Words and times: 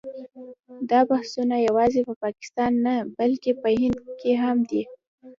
دا 0.89 0.99
بحثونه 1.09 1.55
یوازې 1.67 2.01
په 2.07 2.13
پاکستان 2.23 2.71
کې 2.75 2.81
نه 2.85 2.93
بلکې 3.17 3.51
په 3.61 3.69
هند 3.79 3.97
کې 4.19 4.31
هم 4.43 4.57
دي. 4.69 4.81